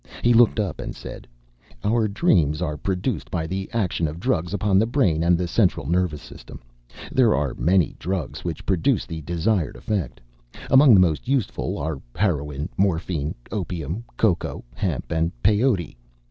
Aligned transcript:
He 0.23 0.33
looked 0.33 0.59
up 0.59 0.81
and 0.81 0.95
said, 0.95 1.27
"Our 1.83 2.07
dreams 2.07 2.59
are 2.59 2.75
produced 2.75 3.29
by 3.29 3.45
the 3.45 3.69
action 3.71 4.07
of 4.07 4.19
drugs 4.19 4.51
upon 4.51 4.79
the 4.79 4.87
brain 4.87 5.21
and 5.23 5.37
the 5.37 5.47
central 5.47 5.85
nervous 5.87 6.23
system. 6.23 6.59
There 7.11 7.35
are 7.35 7.53
many 7.53 7.95
drugs 7.99 8.43
which 8.43 8.65
produce 8.65 9.05
the 9.05 9.21
desired 9.21 9.75
effect. 9.75 10.19
Among 10.71 10.95
the 10.95 10.99
most 10.99 11.27
useful 11.27 11.77
are 11.77 12.01
heroin, 12.15 12.67
morphine, 12.77 13.35
opium, 13.51 14.03
coca, 14.17 14.63
hemp, 14.73 15.11
and 15.11 15.31
peyote. 15.43 15.93